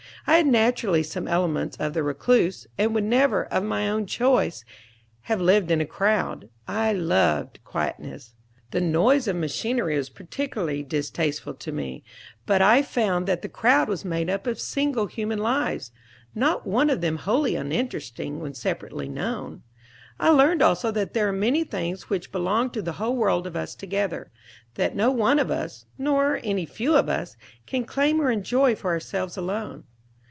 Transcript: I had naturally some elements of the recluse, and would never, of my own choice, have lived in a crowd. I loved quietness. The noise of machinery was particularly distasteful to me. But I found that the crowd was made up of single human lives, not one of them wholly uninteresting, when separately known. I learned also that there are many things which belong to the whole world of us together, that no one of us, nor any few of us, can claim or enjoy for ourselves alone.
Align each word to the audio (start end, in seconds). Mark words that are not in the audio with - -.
I 0.27 0.35
had 0.35 0.45
naturally 0.45 1.01
some 1.01 1.27
elements 1.27 1.75
of 1.77 1.93
the 1.93 2.03
recluse, 2.03 2.67
and 2.77 2.93
would 2.93 3.03
never, 3.03 3.45
of 3.47 3.63
my 3.63 3.89
own 3.89 4.05
choice, 4.05 4.63
have 5.21 5.41
lived 5.41 5.71
in 5.71 5.81
a 5.81 5.85
crowd. 5.85 6.47
I 6.67 6.93
loved 6.93 7.57
quietness. 7.63 8.35
The 8.69 8.81
noise 8.81 9.27
of 9.27 9.35
machinery 9.35 9.97
was 9.97 10.09
particularly 10.09 10.83
distasteful 10.83 11.55
to 11.55 11.71
me. 11.71 12.03
But 12.45 12.61
I 12.61 12.83
found 12.83 13.25
that 13.25 13.41
the 13.41 13.49
crowd 13.49 13.89
was 13.89 14.05
made 14.05 14.29
up 14.29 14.45
of 14.45 14.59
single 14.61 15.07
human 15.07 15.39
lives, 15.39 15.91
not 16.35 16.67
one 16.67 16.91
of 16.91 17.01
them 17.01 17.17
wholly 17.17 17.55
uninteresting, 17.55 18.39
when 18.41 18.53
separately 18.53 19.09
known. 19.09 19.63
I 20.19 20.29
learned 20.29 20.61
also 20.61 20.91
that 20.91 21.15
there 21.15 21.27
are 21.29 21.33
many 21.33 21.63
things 21.63 22.11
which 22.11 22.31
belong 22.31 22.69
to 22.69 22.83
the 22.83 22.93
whole 22.93 23.15
world 23.15 23.47
of 23.47 23.55
us 23.55 23.73
together, 23.73 24.29
that 24.75 24.95
no 24.95 25.09
one 25.09 25.39
of 25.39 25.49
us, 25.49 25.87
nor 25.97 26.39
any 26.43 26.67
few 26.67 26.95
of 26.95 27.09
us, 27.09 27.35
can 27.65 27.85
claim 27.85 28.21
or 28.21 28.29
enjoy 28.29 28.75
for 28.75 28.91
ourselves 28.91 29.35
alone. 29.35 29.85